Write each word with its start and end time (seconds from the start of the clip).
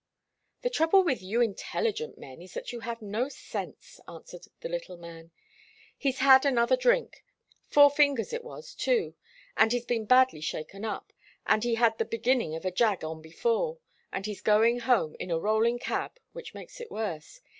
"The 0.63 0.71
trouble 0.71 1.03
with 1.03 1.21
you 1.21 1.41
intelligent 1.41 2.17
men 2.17 2.41
is 2.41 2.55
that 2.55 2.73
you 2.73 2.79
have 2.79 3.03
no 3.03 3.29
sense," 3.29 3.99
answered 4.07 4.47
the 4.61 4.67
little 4.67 4.97
man. 4.97 5.29
"He's 5.95 6.17
had 6.17 6.43
another 6.43 6.75
drink 6.75 7.23
four 7.67 7.91
fingers 7.91 8.33
it 8.33 8.43
was, 8.43 8.73
too 8.73 9.13
and 9.55 9.71
he's 9.71 9.85
been 9.85 10.05
badly 10.05 10.41
shaken 10.41 10.83
up, 10.83 11.13
and 11.45 11.63
he 11.63 11.75
had 11.75 11.99
the 11.99 12.05
beginning 12.05 12.55
of 12.55 12.65
a 12.65 12.71
'jag' 12.71 13.03
on 13.03 13.21
before, 13.21 13.77
and 14.11 14.25
he's 14.25 14.41
going 14.41 14.79
home 14.79 15.15
in 15.19 15.29
a 15.29 15.37
rolling 15.37 15.77
cab, 15.77 16.17
which 16.31 16.55
makes 16.55 16.81
it 16.81 16.89
worse. 16.89 17.39